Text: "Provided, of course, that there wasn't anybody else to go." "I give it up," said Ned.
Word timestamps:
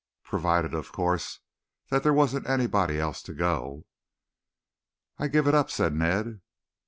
"Provided, 0.23 0.73
of 0.73 0.91
course, 0.91 1.41
that 1.91 2.01
there 2.01 2.11
wasn't 2.11 2.49
anybody 2.49 2.97
else 2.99 3.21
to 3.21 3.35
go." 3.35 3.85
"I 5.19 5.27
give 5.27 5.45
it 5.45 5.53
up," 5.53 5.69
said 5.69 5.93
Ned. 5.93 6.41